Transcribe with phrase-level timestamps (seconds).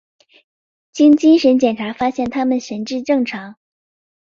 [0.91, 3.57] 经精神检查发现他们神智正常。